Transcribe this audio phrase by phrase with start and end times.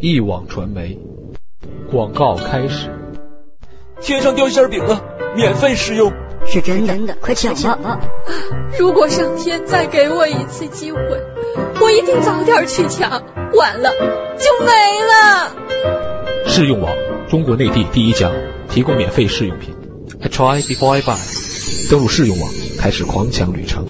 [0.00, 0.96] 一网传媒
[1.90, 2.88] 广告开始。
[4.00, 5.02] 天上掉馅饼了，
[5.34, 6.12] 免费试用。
[6.46, 7.98] 是真的，快抢吧！
[8.78, 11.00] 如果上天再给我一次机会，
[11.80, 13.10] 我一定早点去抢。
[13.54, 13.90] 晚了
[14.38, 14.70] 就没
[15.02, 16.46] 了。
[16.46, 16.94] 试用网，
[17.28, 18.30] 中国内地第一家
[18.70, 19.74] 提供免费试用品。
[20.20, 21.90] I try before I buy。
[21.90, 23.88] 登录试用网，开始狂抢旅程。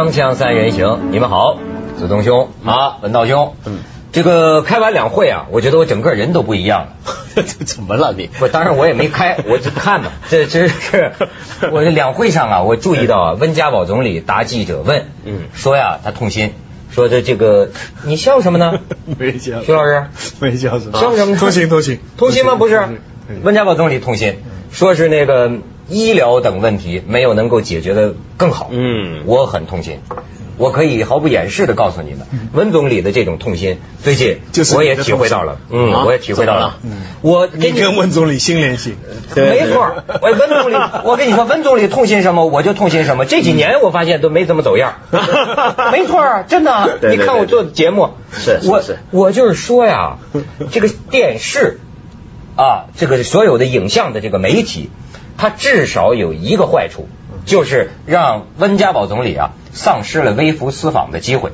[0.00, 1.58] 锵锵三人行，你们好，
[1.98, 3.80] 子东兄啊，文道兄，嗯，
[4.12, 7.42] 这个开完两会啊，我觉得我整个人都不一样了。
[7.44, 8.30] 怎么了你？
[8.40, 10.10] 我，当然我也没开，我就看嘛。
[10.30, 11.12] 这这是
[11.70, 16.54] 我这两会上啊，我注意到啊，温家宝总理答记者问，嗯，说呀他痛心，
[16.90, 17.68] 说的这个
[18.04, 18.80] 你笑什么呢？
[19.18, 20.06] 没笑，徐老师
[20.40, 20.98] 没笑什么？
[20.98, 21.36] 笑什么？
[21.36, 22.54] 痛心痛心痛心吗？
[22.54, 22.82] 不是，
[23.42, 24.38] 温家宝总理痛心，
[24.72, 25.52] 说是那个
[25.90, 28.68] 医疗等问题没有能够解决的更好。
[28.70, 29.98] 嗯，我很痛心。
[30.56, 34.40] 我可以毫不掩饰的告诉你们，温总理的这种痛心，最近
[34.74, 36.76] 我也体会到了，嗯，我也体会到了。
[36.82, 38.94] 嗯，我你跟温总理心连心，
[39.34, 40.04] 没错。
[40.20, 40.74] 我温总理，
[41.04, 43.24] 我跟你说，温总理痛心什么，我就痛心什么。
[43.24, 44.96] 这几年我发现都没怎么走样，
[45.92, 46.98] 没错，真的。
[47.10, 48.82] 你看我做的节目，是我
[49.12, 50.18] 我就是说呀，
[50.70, 51.80] 这个电视
[52.56, 54.90] 啊，这个所有的影像的这个媒体，
[55.40, 57.08] 它至少有一个坏处。
[57.46, 61.52] 就是让温家宝总理啊丧失了微服私访的机会，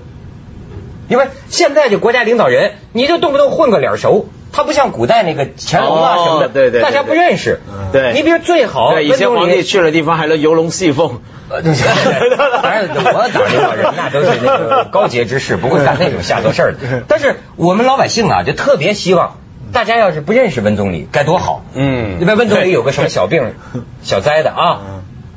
[1.08, 7.60] 因为现在这国家领导人，你就动不动混个脸熟，他不像古代那个乾隆啊什么的，对对，大家不认识。
[7.92, 11.20] 对，你比如最好，对以前皇帝去了地方还能游龙戏凤。
[11.48, 17.04] 对反正我当领导人那都是那个高洁之士，不会干那种下作事儿的。
[17.06, 19.36] 但是我们老百姓啊，就特别希望
[19.76, 21.62] 大家要是不认识温总理，该多好。
[21.74, 23.52] 嗯，因为温总理有个什么小病、
[24.00, 24.80] 小灾的啊。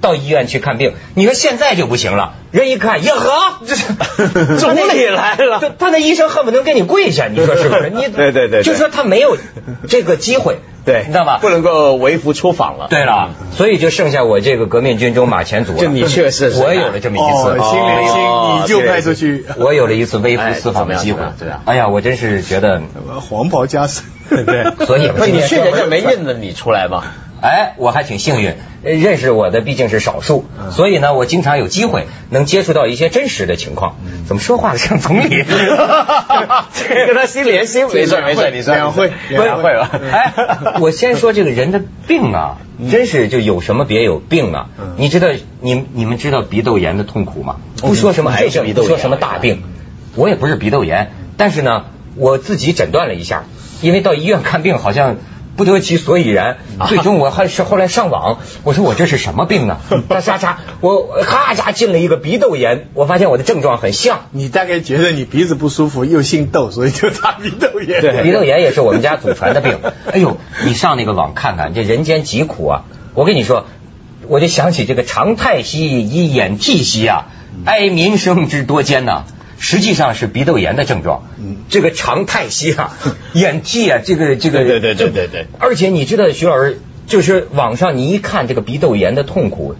[0.01, 2.33] 到医院去看病，你说现在就不行了。
[2.51, 3.93] 人一看，呀呵， 这是
[4.57, 7.91] 总理来了，他那医生恨不得给你跪下，你说是不是？
[7.93, 9.37] 你对对对，就说他没有
[9.87, 11.37] 这个机会，对，你知道吧？
[11.39, 12.87] 不能够微服出访了。
[12.89, 15.79] 对了，所以就剩下我这个革命军中马前卒了。
[15.79, 19.45] 就你确实，我有了这么一次，心连心，你就派出去。
[19.57, 21.21] 我有了一次微服私访的机会。
[21.37, 22.81] 对啊，哎呀，我真是觉得
[23.21, 24.05] 黄袍加身。
[24.29, 27.03] 对，所以你去人家没认得你出来吗？
[27.41, 33.95] 哎，我还挺幸运，认识我的毕竟是少数，所以呢，我经常有机会能接触到一些真实的情况。
[34.27, 35.29] 怎么说话像总理？
[35.45, 39.89] 跟他心连心，没事没事，你两会两会吧。
[40.11, 40.33] 哎，
[40.81, 42.57] 我先说这个人的病啊，
[42.91, 44.69] 真是就有什么别有病啊。
[44.97, 45.27] 你知道，
[45.61, 47.57] 你你们知道鼻窦炎的痛苦吗？
[47.81, 49.63] 不说什么癌症，不说什么大病，
[50.15, 51.85] 我也不是鼻窦炎，但是呢，
[52.15, 53.45] 我自己诊断了一下，
[53.81, 55.17] 因为到医院看病好像。
[55.59, 59.81] 不得其所以然，最终我还是后来上网，我说我这是什么病呢？
[60.07, 64.27] 咔嚓嚓，我咔嚓进了一个鼻窦炎，我发现我的症状很像。
[64.31, 67.99] 你大概觉得你鼻子不舒服，又姓窦，所以就打鼻窦炎。
[67.99, 69.77] 对， 鼻窦炎也是我们家祖传的病。
[70.13, 72.83] 哎呦，你上那个网看看，这人间疾苦啊！
[73.13, 73.65] 我跟你说，
[74.29, 77.25] 我就想起这个常太息以掩涕兮啊，
[77.65, 79.25] 哀民生之多艰呐。
[79.59, 81.23] 实际上是鼻窦炎的症状，
[81.69, 82.97] 这个常太息啊，
[83.33, 85.47] 演技啊，这个这个，对对对对对。
[85.59, 89.75] 而且你知道，徐老师，就是网上你一看这个鼻窦炎的痛苦，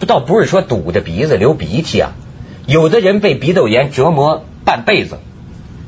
[0.00, 2.12] 不倒不是说堵着鼻子流鼻涕啊，
[2.66, 5.18] 有的人被鼻窦炎折磨半辈子，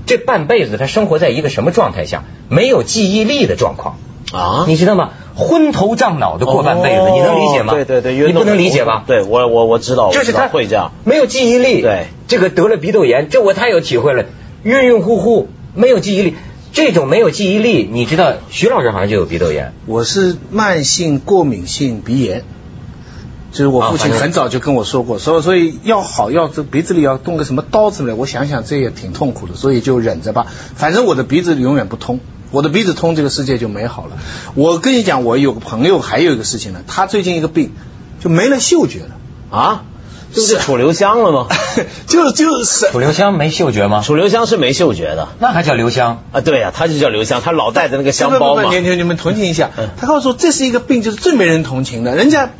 [0.06, 2.22] 这半辈子他生活在一个什么状态下？
[2.48, 3.98] 没有记忆力的状况
[4.32, 5.10] 啊，你知道吗？
[5.36, 7.74] 昏头胀脑的过半辈子，你能理解吗？
[7.74, 9.02] 对对对，你不能理解吧？
[9.06, 11.82] 对我我我知道，就是他会这样，没有记忆力。
[11.82, 14.26] 对，这个得了鼻窦炎，这我太有体会了，
[14.62, 16.34] 晕晕乎乎，没有记忆力。
[16.72, 19.72] 这种没有记忆力，你知道，徐老师好像就有鼻窦炎。
[19.86, 22.42] 我是慢性过敏性鼻炎，
[23.52, 32.18] 就是我父亲很早就跟我说过，所以所以要好要这鼻子里要动个什么刀子来，我想想这也挺痛苦的，所以就忍着吧，反正我的鼻子永远不通。
[32.54, 34.16] 我的鼻子通，这个世界就美好了。
[34.54, 36.82] 我跟你讲，我有个朋友，还有一个事情呢。
[36.86, 37.72] 他最近一个病，
[38.22, 39.10] 就没了嗅觉了
[39.50, 39.82] 啊，
[40.32, 41.48] 就是楚留香了吗？
[42.06, 44.02] 就就是楚留香没嗅觉吗？
[44.06, 46.40] 楚留香是没嗅觉的，那还叫留香啊？
[46.40, 48.72] 对呀，他就叫留香，他老带着那个香包嘛。
[48.72, 52.50] 你你你们同情一下，他告诉我这是一个病，就是最没人同情的，人家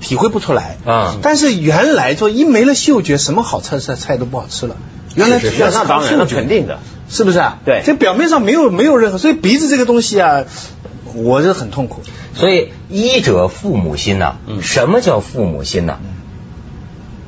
[0.00, 1.14] 体会不出来啊。
[1.22, 4.74] 但是原来说一没了嗅觉，什么好菜菜菜都不好吃了。
[5.14, 6.80] 原来只要那当然那肯定的。
[7.08, 7.58] 是不是啊？
[7.64, 10.44] 对，这表面上没有没有任何，所以鼻子这个东西啊，
[11.14, 12.02] 我是很痛苦。
[12.34, 15.98] 所以医者父母心呐，什么叫父母心呢？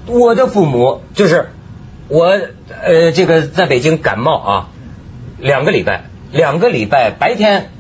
[0.06, 1.50] 我的父母就是
[2.08, 2.38] 我
[2.82, 4.68] 呃，这个在北京感冒啊，
[5.38, 6.04] 两个礼拜。
[6.32, 7.70] 两个礼拜白天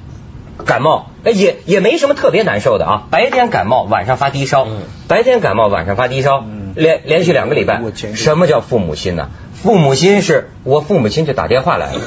[0.64, 7.82] 感冒，呃也也没什么特别难受的啊，白天感冒，晚上发低烧，嗯白天感冒，晚上发低烧，嗯连连续两个礼拜。
[8.14, 9.30] 什么叫父母心呢？
[9.66, 12.00] 父母亲是我父母亲就打电话来了，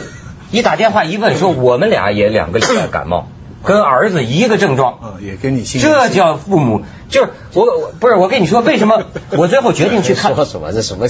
[0.49, 3.27] 一打电话一问说我们俩也两个礼拜感冒，
[3.63, 4.93] 跟儿子一个症状。
[4.93, 9.03] 啊，也跟你心这叫父母，就是我我不是我跟你说，为什么
[9.37, 10.71] 我最后决定去看说什么？
[10.73, 11.07] 这什么？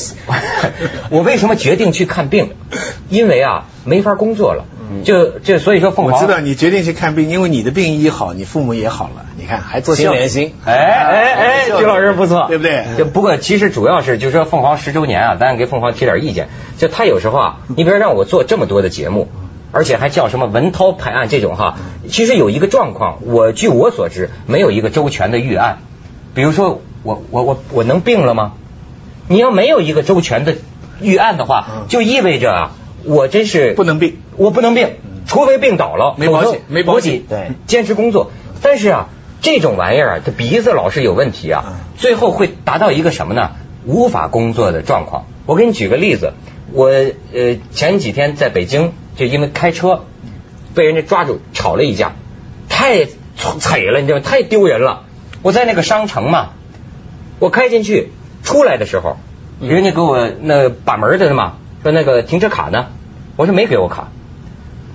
[1.09, 2.51] 我为什么决定去看病？
[3.09, 4.65] 因为啊，没法工作了。
[5.03, 10.55] 就就所以说凤凰，我知道你决定去看病，因为你的病医好，你父母也好了，你看还做孝心连心。
[10.65, 16.49] 哎哎哎，徐老师不错，对不对就不过其实主要是就是说凤凰十周年啊，咱给凤凰提点意见。
[16.79, 19.27] 就他有时候啊，你比如让我做这么多的节目，
[19.71, 21.77] 而且还叫什么文涛拍案这种哈，
[22.09, 25.79] 其实有一个状况，我据我所知，没有一个周全的预案。
[26.33, 28.53] 比如说我我我我能病了吗？
[29.27, 30.55] 你要没有一个周全的
[31.01, 32.71] 预案的话，嗯就意味着啊，
[33.03, 34.95] 我真是不能病，我不能病，
[35.27, 38.31] 除非病倒了，没保险没保险对坚持工作。
[38.61, 39.09] 但是啊，
[39.41, 43.51] 这种玩意儿啊，它鼻子老是有问题啊嗯，最后会达到一个什么呢？
[43.85, 45.25] 无法工作的状况。
[45.45, 46.33] 我给你举个例子，
[46.71, 50.05] 我呃前几天在北京，就因为开车
[50.75, 52.13] 被人家抓住吵了一架，
[52.67, 53.05] 太
[53.35, 54.23] 惨了，你知道吗？
[54.25, 55.03] 太丢人了。
[55.41, 56.49] 我在那个商城嘛，
[57.39, 58.11] 我开进去，
[58.43, 59.17] 出来的时候，
[59.61, 62.87] 人家给我那把门的嘛，说那个停车卡呢？
[63.35, 64.09] 我说没给我卡。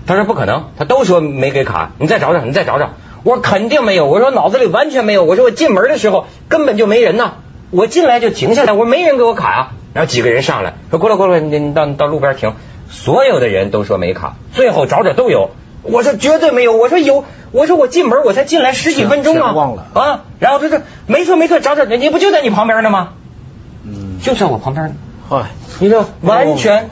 [0.06, 2.90] 他说不可能，他都说没给卡，你再找找，你再找找。
[3.22, 7.36] 我说肯定没有，我说脑子里完全没有，我说我进门的时候根本就没人呐，
[7.74, 12.54] 我进来就停下来，我说没人给我卡呀、然后几个人上来说过来过来，你你到到路边停，
[12.88, 15.50] 所有的人都说没卡，最后找找都有，
[15.82, 19.86] 我说绝对没有，我说有，我说我进门我才进来十几分钟啊，忘了。
[19.94, 23.14] 啊，然后他说没错没错，找找，你不就在你旁边呢吗？
[23.84, 24.94] 嗯，就在我旁边呢，
[25.28, 25.46] 嗨，
[25.80, 26.90] 你说完全。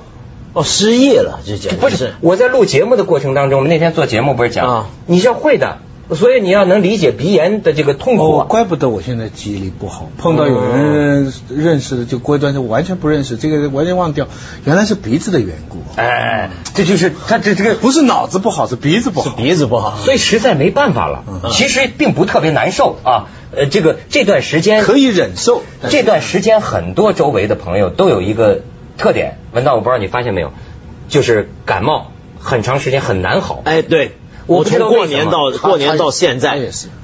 [0.54, 4.86] 哦，失业了，这简直不是，我在录节目的过程当中，我们那天做节目不是讲，啊。
[5.06, 5.78] 你是会的，
[6.10, 8.44] 所以你要能理解鼻炎的这个痛苦。
[8.44, 14.28] 怪不得我现在记忆力不好，碰到有人认识的就过一段时间完全不认识，这个完全忘掉，
[14.64, 19.30] 原来是鼻子的缘故，哎，这就是他这这个，不是脑子不好，是鼻子不好。
[19.30, 19.96] 是鼻子不好。
[19.96, 21.24] 所以实在没办法了。
[21.26, 28.62] 嗯其实并不特别难受啊，呃，这个这段时间可以忍受，这段时间很多周围的朋友都有一个
[28.96, 30.52] 特点，文道，我不知道你发现没有，
[31.08, 33.62] 就是感冒很长时间很难好。
[33.64, 34.16] 哎，对，
[34.46, 36.58] 我从过年到过年到现在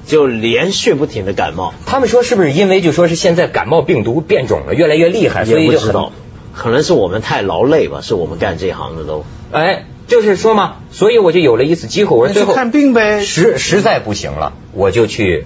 [0.05, 6.11] 就连续不停的感冒，他们说是不是因为就说是现在感冒病毒变种了，越来越厉害，所以就很也不知道，
[6.53, 9.25] 可能是我们太劳累吧，是我们干这行的都。
[9.51, 13.23] 哎，就是说嘛，所以我就有了一次机会，我说最后看病呗。
[13.23, 15.45] 实实在不行了，我就去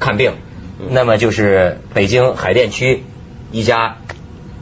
[0.00, 0.32] 看病。
[0.80, 3.02] 嗯那么就是北京海淀区
[3.50, 3.98] 一家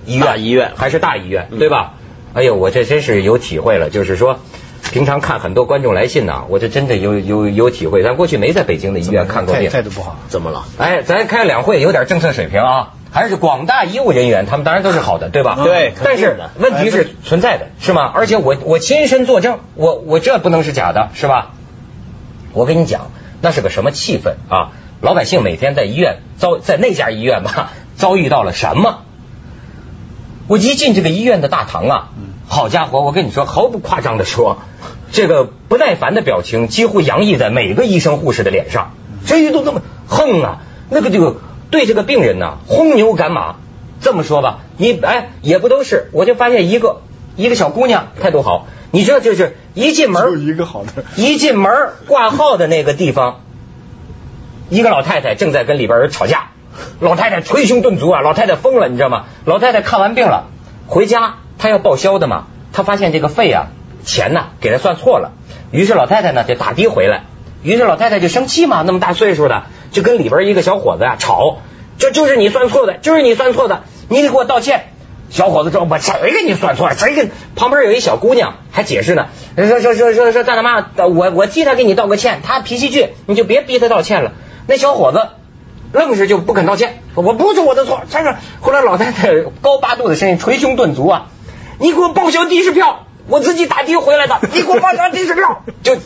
[0.07, 1.95] 医院，大医院还是大医院，嗯对吧？
[2.35, 4.41] 哎呦，我这真是有体会了，就是说。
[4.93, 8.03] 平常看很多观众来信呐、我这真的有有有体会。
[8.03, 10.65] 咱过去没在北京的医院看过病，态度不好，怎么了？
[10.79, 15.57] 哎，咱开两会有点政策水平啊，还是广大医务人员，他们当然都是好的，对吧？
[15.65, 18.11] 对但是问题是存在的，是吗？
[18.15, 21.53] 而且我我亲身作证，我我这不能是假的，是吧？
[22.53, 23.11] 我跟你讲，
[23.41, 24.71] 那是个什么气氛啊？
[25.01, 29.01] 老百姓每天在医院遭在那家医院吧 遭遇到了什么？
[30.47, 32.09] 我一进这个医院的大堂啊，
[32.47, 34.59] 好家伙，我跟你说，毫不夸张的说，
[35.13, 38.93] 这个不耐烦的表情几乎洋溢在每个医生护士的脸上，
[39.25, 40.59] 谁都那么横啊，
[40.91, 41.37] 那个就
[41.71, 43.57] 对这个病人呐、轰牛赶马。
[44.01, 47.01] 这么说吧，你哎也不都是，我就发现一个
[47.37, 51.05] 一个小姑娘态度好，你知道就是一进门就一个好的。
[51.17, 51.73] 一进门
[52.07, 53.41] 挂号的那个地方，
[54.69, 56.51] 一个老太太正在跟里边人吵架，
[57.01, 59.25] 老太太捶胸顿足啊，老太太疯了，你知道吗？
[59.47, 60.49] 老太太看完病了，
[60.87, 62.45] 回家他要报销的嘛，
[62.75, 63.69] 他发现这个费啊
[64.05, 65.33] 钱呐给他算错了，
[65.71, 67.25] 于是老太太呢就打的回来，
[67.63, 71.61] 于是老太太就生气嘛，那么大岁数的就跟里边一个小伙子啊吵，
[71.97, 74.91] 这就是你算错的，就是你算错的，你得给我道歉。
[75.31, 76.95] 小伙子说：“我谁给你算错了？
[76.95, 84.33] 谁给？”旁边有一小姑娘还解释呢，说说说说说大大妈，我我替他给你道个歉，他脾气倔，你就别逼他道歉了。
[84.67, 85.29] 那小伙子
[85.93, 88.03] 愣是就不肯道歉，我不是我的错。
[88.11, 88.19] 这
[88.61, 91.31] 后来老太太高八度的声音捶胸顿足啊，
[91.79, 95.97] 你给我报销的士票，我自己打的回来的，你给我报销的士票，就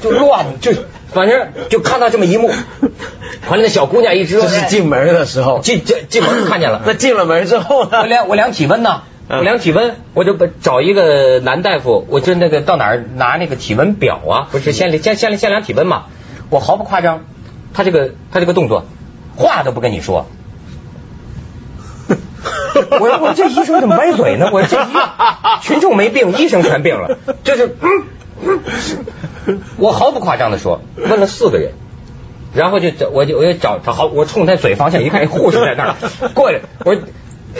[0.00, 0.72] 就乱，就
[1.12, 2.50] 反正就看到这么一幕。
[3.48, 5.60] 完了，那小姑娘一直这是进门的时候。
[5.60, 8.06] 进进进门看见了， 那进了门之后呢我？
[8.06, 16.04] 量我量体温呢，嗯我量体温，我就找一个男大夫，我就那个到哪儿拿那个体温表啊，不是先先先先量体温嘛，
[16.48, 17.24] 我毫不夸张，
[17.74, 18.84] 他这个他这个动作，
[19.36, 20.26] 话都不跟你说。
[23.00, 24.50] 我说我这医生怎么歪嘴呢？
[24.52, 24.86] 我这医
[25.62, 28.60] 群众没病，医生全病了，就是嗯
[29.46, 31.72] 嗯我毫不夸张的说，问了四个人，
[32.54, 35.94] 然后就找我就我就找找好，我冲他嘴方向一看，护士在那儿
[36.34, 37.02] 过来，我说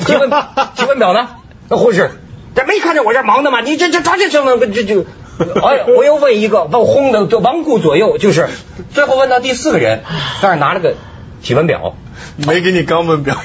[0.01, 1.29] 体温体温表呢？
[1.69, 2.11] 那护士，
[2.55, 3.61] 这没看见我这忙的吗？
[3.61, 4.57] 你这这抓紧什么？
[4.59, 5.05] 这就。
[5.41, 8.51] 哎呀，我又问一个，把我轰的就亡顾左右，就是
[8.93, 10.03] 最后问到第四个人，
[10.43, 10.97] 但是拿了个
[11.43, 11.95] 体温表，
[12.37, 13.37] 没给你肛门表，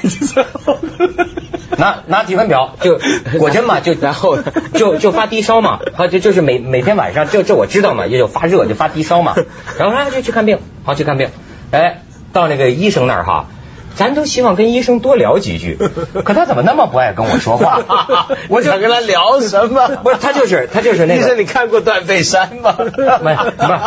[1.78, 2.98] 拿拿体温表就
[3.38, 4.38] 果真嘛，就然后
[4.74, 9.34] 就就发低烧嘛，好就就是每每天晚上这这我知道嘛，也有发热就发低烧嘛，
[9.78, 11.30] 然后他就去看病，好去看病，
[11.70, 13.46] 哎，到那个医生那儿哈。
[13.96, 15.76] 咱都希望跟医生多聊几句，
[16.24, 17.80] 可他怎么那么不爱跟我说话？
[18.48, 19.88] 我想跟他聊什么？
[20.04, 21.22] 不是他就是他就是那个。
[21.22, 22.76] 医生，你看过断背山吗？
[23.22, 23.78] 没有，不是。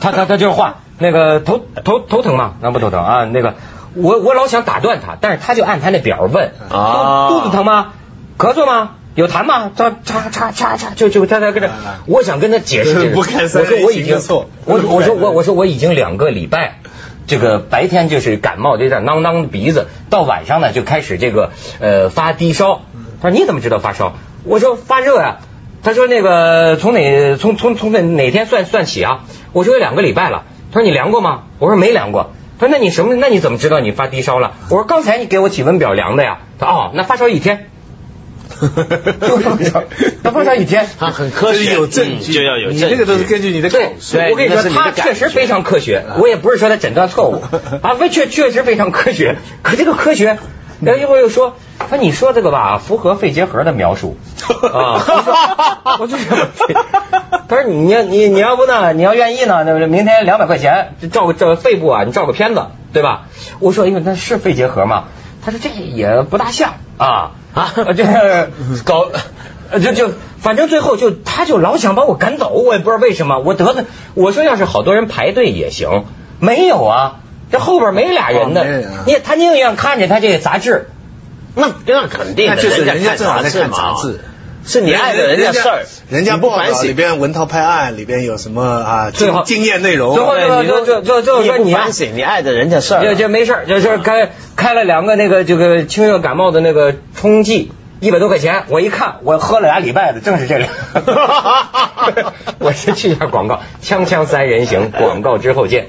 [0.00, 2.54] 他他他就是话，那个头头头疼吗？
[2.60, 3.24] 那不头疼啊？
[3.24, 3.54] 那个
[3.94, 7.92] 我我老想打断他，但是他就按他那表问啊，肚子疼吗？
[8.38, 8.90] 咳嗽吗？
[9.14, 9.70] 有痰吗？
[9.76, 11.70] 他叉叉叉叉就就他他跟着，
[12.06, 13.14] 我想跟他解释解释。
[13.16, 16.80] 我说我已经我我说我我说我已经两个礼拜。
[17.26, 22.82] 这个白天就是感冒，有点囔囔的鼻子，到晚上呢就开始这个呃发低烧。
[23.22, 24.14] 他说你怎么知道发烧？
[24.44, 25.38] 我说发热呀。
[25.82, 29.24] 他说那个从哪从从从哪哪天算算起啊？
[29.52, 30.44] 我说有两个礼拜了。
[30.72, 31.42] 他说你量过吗？
[31.58, 32.32] 我说没量过。
[32.58, 33.14] 他说那你什么？
[33.16, 34.52] 那你怎么知道你发低烧了？
[34.70, 36.38] 我说刚才你给我体温表量的呀。
[36.58, 37.68] 他哦，那发烧一天。
[40.22, 42.84] 他发烧一天，他很科学，有证据就要有证据。
[42.84, 43.94] 你这个都是根据你的对，
[44.30, 46.04] 我跟你说，他确实非常科学。
[46.18, 47.42] 我也不是说他诊断错误
[47.82, 49.36] 啊，确确实非常科学。
[49.62, 50.38] 可这个科学，
[50.80, 51.56] 然后一会儿又说，
[51.88, 54.16] 说你说这个吧，符合肺结核的描述
[54.72, 55.02] 啊。
[56.00, 56.48] 我就这么
[57.46, 58.92] 他说你你你要不呢？
[58.92, 59.64] 你要愿意呢？
[59.64, 63.26] 那明天两百块钱照个这肺部啊，你照个片子，对吧？
[63.60, 65.04] 我说，因为，那是肺结核吗？
[65.44, 67.32] 他说这也不大像啊。
[67.54, 68.50] 啊，这
[68.84, 69.08] 搞，
[69.80, 73.38] 就就反正最后就他就老想把我赶走，我也不知道为什么。
[73.38, 73.84] 我得的，
[74.14, 76.04] 我说要是好多人排队也行，
[76.40, 77.16] 没有啊，
[77.52, 78.64] 这后边没俩人的，
[79.06, 80.88] 你他宁愿看见他这个杂志，
[81.54, 84.20] 那那肯定，那就是人家正好在看杂志。
[84.66, 89.10] 是你爱的人家事儿，人家不反省里边文涛拍案里边有什么啊？
[89.10, 100.64] 最后经验内容，最后就就就就说你反省你爱的人家事儿，就就没事儿，就是开开了两个那个这个清热感冒的那个冲剂，一百多块钱，我一看我喝了俩礼拜的，正是这个。
[102.58, 105.88] 我先去一下广告，锵锵三人行，广告之后见。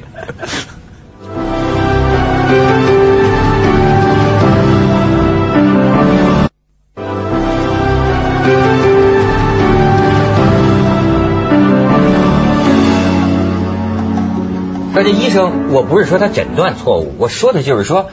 [14.95, 18.11] 那这医生，我不是说他诊断错误，我说的就是说，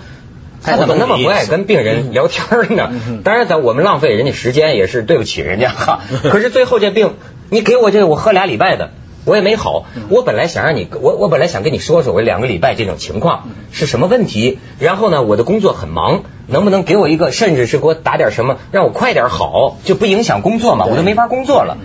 [0.64, 2.90] 他怎么那么不爱跟病人聊天呢？
[3.22, 6.00] 当然，咱我们浪费人家时间也是对不起人家哈。
[6.24, 7.14] 可是最后这病，
[7.50, 8.90] 你给我这我喝俩礼拜的，
[9.24, 9.86] 我也没好。
[10.08, 14.58] 我本来想让你，我我本来想跟你说说，我两个礼拜这种情况是什么问题。
[14.80, 20.84] 然后呢，我的工作很忙，能不能给我一个，甚至是给我打点什么，让我快点好，就不影响工作嘛？
[20.86, 21.78] 我都没法工作了。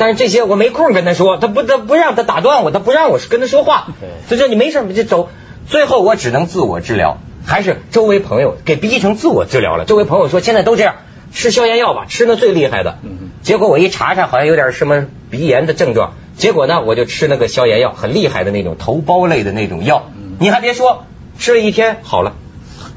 [0.00, 3.88] 但是这些我没空跟他说，他不他不让他打断我，他不让我跟他说话，
[4.28, 5.28] 所以说你没事你就走。
[5.66, 9.84] 最后我只能自我治疗，还是周围朋友给逼成自我治疗了。
[9.84, 10.94] 周围朋友说现在都这样，
[11.34, 12.96] 吃消炎药吧，吃那最厉害的。
[13.42, 16.14] 结果我一查查，好像有点什么鼻炎的症状。
[16.34, 20.06] 结果呢，我就吃那个消炎药，很厉害的那种头孢类的那种药。
[20.38, 21.04] 你还别说，
[21.38, 22.36] 吃了一天好了。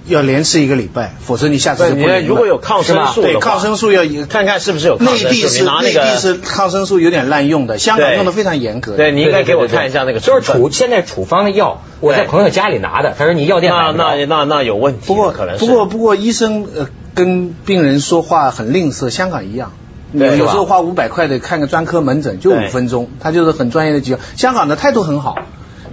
[0.05, 2.25] 要连吃一个礼拜，否则你下次就不能。
[2.25, 4.98] 如果有抗生素对抗生素要看看是不是有。
[4.98, 8.98] 内地是内地是抗生素有点滥用的，香港用的非常严格。
[8.98, 10.19] 对，你应该给我看一下那个。
[10.19, 15.07] 就是处现在处方的药，我在朋友家里拿的，他说你药店买那那那那有问题。
[15.07, 19.72] 不过可能不过不过医生呃跟病人说话很吝啬，香港一样。
[20.12, 24.19] 有时候花五百块的看个专科门诊就五分钟，他就是很专业的机构。
[24.36, 25.39] 香港的态度很好，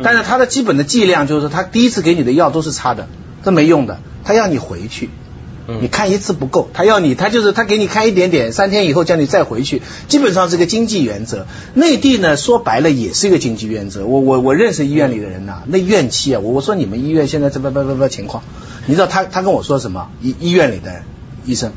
[0.03, 3.09] 但是他的基本的剂量就是他第一次给你的药都是差的。
[3.43, 5.11] 这没用的，他要你回去，
[5.81, 11.47] 你看一次不够，他要你，他就是他给你看一点点，三天以后叫你再回去，基本上是个经济原则。
[11.75, 14.05] 内地呢，说白了也是一个经济原则。
[14.05, 18.43] 我我我认识医院里的人呐，那怨气啊，我我说你们医院现在这不不不不情况，
[18.87, 20.11] 你知道他他跟我说什么？
[20.21, 21.03] 医医院里的
[21.45, 21.73] 医生，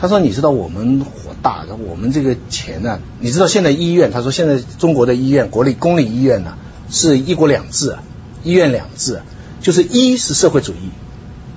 [0.00, 6.54] 他说你知道我们火大，我们这个钱呢，你知道现在医院，他说现在中国的医院，国立公立医院呢，
[6.90, 7.96] 是一国两制，
[8.42, 9.22] 医院两制。
[9.64, 10.90] 就是一是社会主义，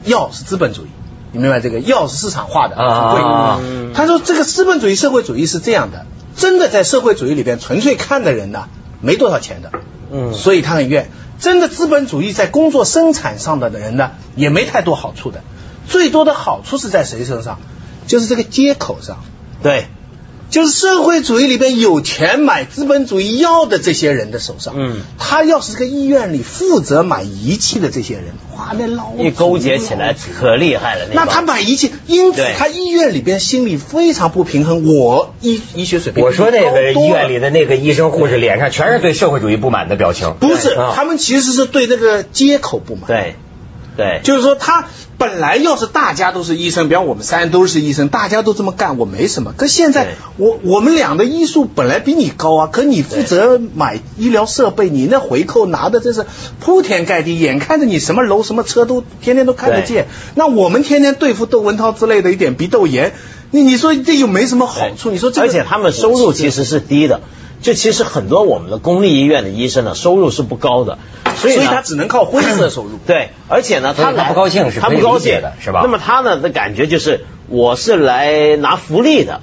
[0.10, 0.88] 药是资本主义，
[1.34, 1.80] 你明白这个？
[1.82, 3.94] 药是市场化的，贵。
[3.94, 8.70] 他说这个资本主义、社会主义是这样的，真的在社会主义里边纯粹看的人呢，
[9.02, 9.72] 没多少钱的，
[10.10, 11.12] 嗯，所以他很怨。
[11.38, 15.44] 真的资本主义在工作生产上的的人呢，也没太多好处的，
[15.88, 17.60] 最多的好处是在谁身上？
[18.08, 19.18] 就是这个接口上，
[19.62, 19.88] 对，
[20.50, 24.74] 就是社会主义里边有钱买资本主义药的这些人的手上。
[24.78, 28.26] 嗯，他要是这个医院里负责买仪器的这些人，
[28.56, 31.08] 哇，那老一勾结起来可厉害了。
[31.14, 34.86] 那他买仪器，因此他医院里边心里非常不平衡。
[34.86, 40.36] 我医医学水平我说那个医院里的那个医生护士脸上全是对社会主义不满的表情。
[40.40, 43.06] 不是啊，他们其实是对那个接口不满。
[43.08, 43.36] 对
[43.98, 49.52] 对，就是说，他本来要是大家都是医生，比方我们三人都是医生，大家都这么干，我没什么。
[49.58, 56.26] 可现在我我们俩的医术本来比你高啊，可你负责买医疗设备，你那回扣拿的真是
[56.60, 60.08] 铺天盖地，眼看着你什么楼什么车都天天都看得见。
[60.36, 63.14] 那我们天天对付窦文涛之类的一点鼻窦炎，
[63.50, 65.10] 你你说这又没什么好处？
[65.10, 67.22] 你说这个，而且他们收入其实是低的。
[67.60, 71.00] 就其实很多我们的公立医院的医生呢，收入是不高的，
[71.38, 73.00] 所以所以他只能靠灰色收入。
[73.06, 79.42] 对，而且呢，他不高兴是他不高兴的是吧那么他呢的感觉就是，我是来拿福利的，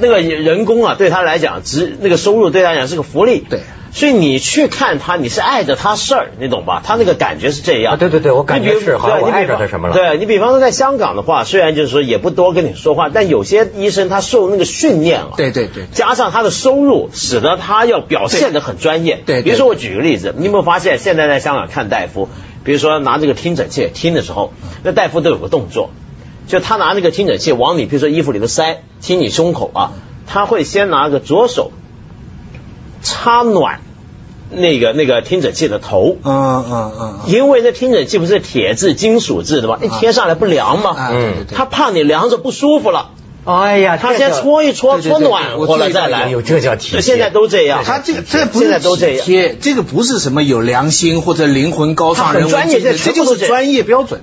[0.00, 3.44] 那个人工啊，对他来讲，只那个收入对他来讲是个福利。
[3.48, 3.60] 对。
[3.94, 6.80] 所以你去看他，你是爱着他事儿，你懂吧？
[6.82, 7.92] 他那个感觉是这样。
[7.92, 19.20] 啊对对对我感觉是好像我对你比方爱着他什么了对你比方说在香港的话，虽然就是说也不多跟你说话，但有些医生他受那个训练啊，对对对加上他的收入，使得他要表现得很专业。
[19.26, 22.30] 对对比如说我举个例子，你有没有发现现在在香港看大夫，
[22.64, 25.90] 比如说拿这个听诊器听的时候，那大夫都有个动作，
[26.46, 29.92] 就他拿那个听诊器往你比如说衣服里头塞，听你胸口啊，
[30.26, 31.72] 他会先拿个左手
[33.02, 33.80] 插暖
[34.50, 36.16] 那个那个听诊器的头。
[36.22, 39.78] 嗯嗯嗯因为那听诊器不是铁质、金属制的吗？
[39.82, 40.90] 一贴上来不凉吗？
[40.90, 41.56] 啊，对对对。
[41.56, 43.10] 他怕你凉着不舒服了，
[43.44, 46.24] 哎呀，他先搓一搓，搓暖和了再来。
[46.24, 47.82] 哎呦这叫体贴现在都这样。
[47.84, 49.24] 他这个这不现是在都这样。
[49.24, 54.20] 体贴，这个不是什么有良心或者灵魂高尚人专业这就是专业标准。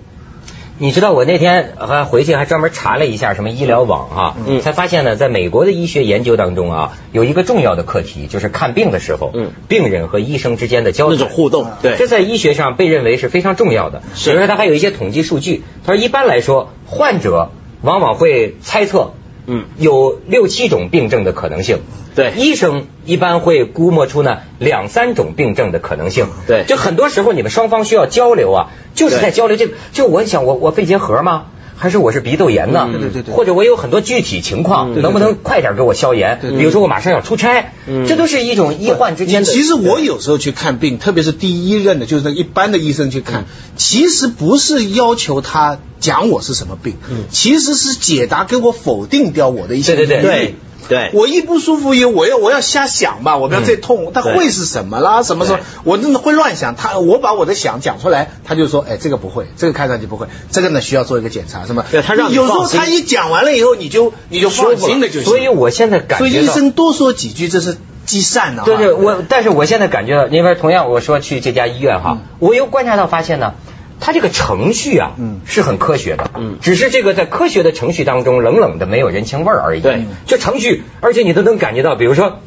[0.82, 4.62] 你知道我那天还回去还专门查了一下什么医疗网啊，嗯。
[4.62, 9.52] 才发现呢，在美国的医学研究当中啊，有一个重要的课题，就是看病的时候，嗯。
[9.68, 14.02] 病人和医生之间的交流那种互动，对，这在医学上被认为是非常重要的。
[14.16, 14.30] 是。
[14.30, 19.12] 比如说，他还有一些统计数据，他说一般来说，患者往往会猜测，
[19.50, 21.82] 嗯有六七种病症的可能性。
[22.16, 26.28] 对医生一般会估摸出呢两三种病症的可能性。
[26.48, 29.74] 对就很多时候你们双方需要交流啊，就是在交流这个。
[29.92, 31.46] 就我想我我肺结核吗？
[31.80, 32.90] 还是我是鼻窦炎呢？
[32.92, 33.24] 嗯对对对。
[33.24, 36.40] 对或者我有很多具体情况，嗯能不能快点给我消炎？
[36.42, 38.06] 比如说我马上要出差，嗯。
[38.06, 39.52] 这都是一种医患之间的。
[39.52, 43.24] 其实我有时候去看病，特别是第一任的，就是那一般的医生去嗯。
[43.24, 43.46] 看，
[43.78, 46.98] 其实不是要求他讲我是什么病，
[47.32, 50.56] 其实是解答给我否定掉我的一些对对对
[50.90, 55.24] 对对我一不舒服，也我要我要瞎想吧，我不要再痛，它对会是什么啦？
[55.24, 56.76] 什么时候我真的会乱想？
[56.76, 61.86] 他我把我的想讲出来，他就说，哎，这个不会，这个看上去不会，这个呢需要做一个检查，什么？
[61.92, 65.24] 对他让你有时候他一讲完了以后，你就你就放心了就行。
[65.24, 66.42] 所以我现在感所以觉。
[66.42, 68.64] 医生多说几句，这是积善啊。
[68.66, 73.54] 对对，我但是我现在感觉到，因为同样我说去这家医院哈，我又观察到发现呢。
[74.00, 75.42] 它这个程序啊，嗯。
[75.46, 76.58] 是很科学的，嗯。
[76.62, 79.82] 只是这个在科学的程序当中冷冷的没有人情味儿而已。
[79.82, 82.40] 对，就程序，而且你都能感觉到，比如说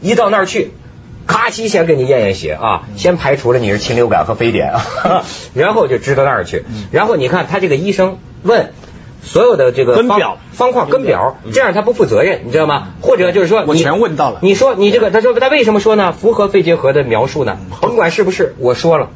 [0.00, 0.70] 一到那儿去，
[1.26, 8.72] 咔叽先给你验验血啊，先排除了你是禽流感和非典啊， 然后就知道那儿去，然后你看他这个医生问。
[9.22, 10.38] 所有的这个方跟表。
[10.52, 12.88] 方框跟表，这样他不负责任，你知道吗？
[13.02, 14.38] 或者就是说，我全问到了。
[14.40, 16.12] 你说你这个，他说他为什么说呢？
[16.12, 17.58] 符合肺结核的描述呢？
[17.82, 19.10] 甭管是不是，我说了，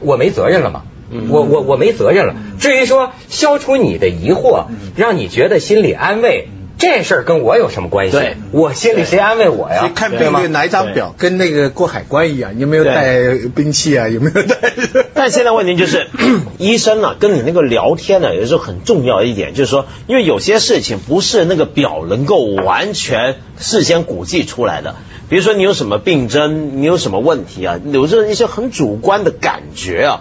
[0.00, 0.82] 我没责任了嘛。
[1.28, 2.34] 我我我没责任了。
[2.58, 4.66] 至于说消除你的疑惑，
[4.96, 8.12] 让你觉得心里安慰，这事儿跟我有什么关系？
[8.16, 9.90] 对我心里谁安慰我呀？
[9.94, 13.18] 看病就拿一张表，跟那个过海关一样，有没有带
[13.54, 14.08] 兵器啊？
[14.08, 14.72] 有没有带？
[15.14, 16.08] 但现在问题就是，
[16.58, 24.96] 医生呢、跟你那个聊天呢，有的时候很重要一点，就是说，因为有些事情不是那个表能够完全事先估计出来的。
[25.28, 30.20] 比如说你有什么病症，你有什么问题啊，有着一些很主观的感觉啊。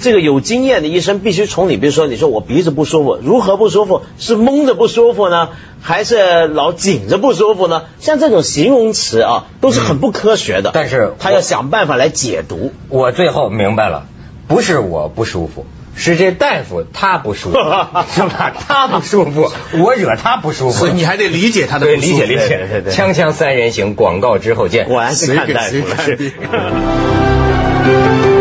[0.00, 4.02] 这个有经验的医生必须从你，比如说你说我鼻子不舒服，如何不舒服？
[4.18, 5.48] 是蒙着不舒服呢，
[5.80, 7.82] 还是老紧着不舒服呢？
[7.98, 10.70] 像这种形容词啊，都是很不科学的。
[10.72, 12.72] 但是他要想办法来解读。
[12.88, 14.06] 我最后明白了，
[14.46, 15.66] 不是我不舒服。
[15.96, 17.58] 是这大夫他不舒服，
[18.14, 18.54] 是吧？
[18.68, 19.50] 他不舒服，
[19.82, 20.78] 我惹他不舒服。
[20.78, 22.82] 所以你还得理解他的对，不舒服理解理解。
[22.84, 24.86] 对锵锵三人行，广告之后见。
[24.86, 28.34] 果然是看大夫谁了。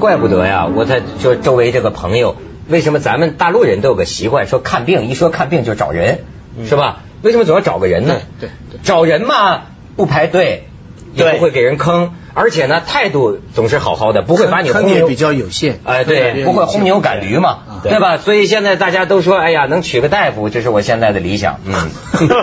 [0.00, 0.66] 怪不得呀！
[0.74, 2.34] 我在就周围这个朋友，
[2.66, 6.24] 为什么咱们大陆人都有个习惯，说看病一说看病就找人，
[6.66, 7.02] 是吧？
[7.22, 8.16] 为什么总要找个人呢？
[8.40, 8.48] 对
[8.82, 9.62] 找人嘛
[9.94, 10.68] 不排队，
[11.14, 15.80] 也不会给人坑，而且呢态度总是好好的，不会把你轰牛比较有限。
[15.84, 18.16] 哎，对，不会轰牛赶驴嘛，对吧？
[18.16, 21.60] 所以现在大家都说，哎呀，能娶个大夫，这是我现在的理想。
[21.66, 21.90] 嗯，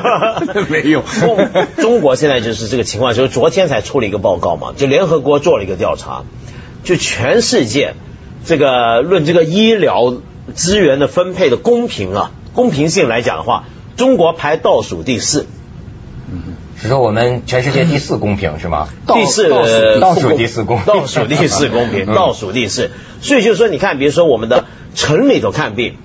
[0.70, 1.02] 没有。
[1.78, 6.24] 中国现在就是这个情况，就是昨天才出了一个报告嘛，就联合国做了一个调查，
[6.88, 7.96] 就全世界
[8.46, 10.14] 这个论这个医疗
[10.56, 13.66] 资源的分配的公平啊，公平性来讲的话，
[13.98, 15.46] 中国排倒数第四。
[16.32, 18.88] 嗯是说我们全世界第四公平是吗？
[19.06, 19.50] 第四
[20.00, 22.92] 倒数第四公，倒数第四公平，倒数第四。
[23.20, 24.64] 所以就是说，你看，比如说我们的
[24.96, 25.96] 城里头看病，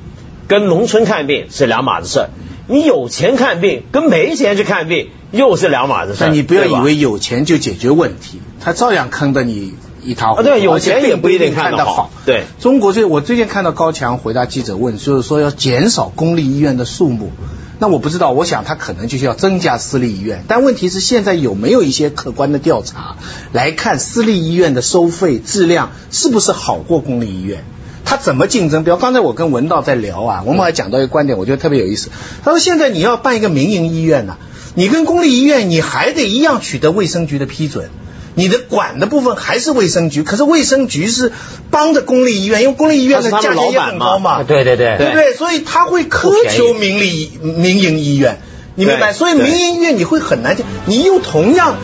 [0.48, 2.30] 跟农村看病是两码子事儿。
[2.66, 6.26] 你有钱看病，跟没钱去看病又是两码子事儿。
[6.28, 10.42] 但你不要以为有钱就解决问题，他照样坑的你一塌糊涂。
[10.42, 12.10] 对，有钱也不一定看得好。
[12.26, 17.30] 对，中国最我最近看到高强回答记者问，就是说要减少公立医院的数目。
[17.78, 23.16] 那我不知道，我想他可能就是要增加私立医院，但问题是现在有没有一些客观的调查
[23.52, 27.64] 来看私立医院的收费质量是不是好过公立医院？
[28.04, 28.84] 他怎么竞争？
[28.84, 32.10] 比如刚才我跟文道在聊啊，我们还讲到一个观点，我觉得特别有意思。
[32.44, 34.36] 他说现在你要办一个民营医院呢，
[34.74, 37.90] 你跟公立医院你还得一样取得卫生局的批准。
[38.34, 41.32] 你的管的部分还是卫生局，可是卫生局是
[41.70, 45.34] 帮着公立医院，因为公立医院的价钱也很高嘛，对对对，对不对？
[45.34, 48.40] 所以他会苛求民立民营医院，
[48.74, 49.12] 你明白？
[49.12, 51.76] 所以民营医院你会很难，你又同样，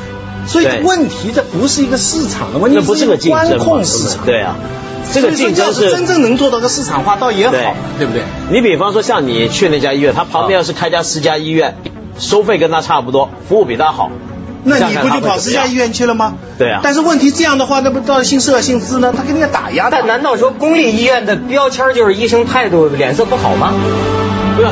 [0.46, 4.56] 所以问题这不是一个市场的问题，不是个观控市场，对啊，
[5.12, 8.22] 这个竞争是真正能做到个市场化，倒也好，对不对？
[8.50, 11.76] 你比方说像你去那家医院，他旁边要是开家私家医院，
[12.18, 14.10] 收费跟他差不多，服务比他好。
[14.68, 16.34] 那你不就跑私家医院去了吗？
[16.58, 16.80] 对啊。
[16.82, 19.12] 但是问题这样的话，那不到姓社姓资呢？
[19.16, 19.88] 他肯定打压。
[19.90, 23.72] 但难道说公立医院的标签就是医生态度脸色不好吗？
[24.56, 24.70] 不要。